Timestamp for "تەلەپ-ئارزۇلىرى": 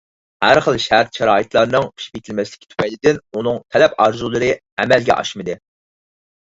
3.77-4.53